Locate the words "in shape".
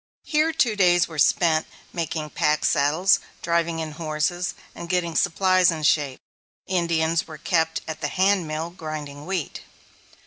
5.69-6.19